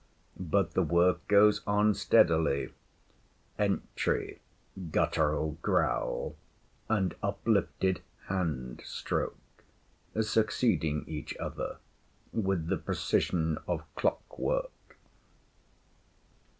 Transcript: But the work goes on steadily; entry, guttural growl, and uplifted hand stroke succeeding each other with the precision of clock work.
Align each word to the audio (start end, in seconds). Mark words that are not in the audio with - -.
But 0.39 0.71
the 0.71 0.81
work 0.81 1.27
goes 1.27 1.61
on 1.67 1.93
steadily; 1.93 2.73
entry, 3.59 4.41
guttural 4.91 5.59
growl, 5.61 6.35
and 6.89 7.13
uplifted 7.21 8.01
hand 8.25 8.81
stroke 8.83 9.63
succeeding 10.19 11.03
each 11.07 11.37
other 11.37 11.77
with 12.33 12.65
the 12.65 12.77
precision 12.77 13.59
of 13.67 13.83
clock 13.93 14.39
work. 14.39 14.97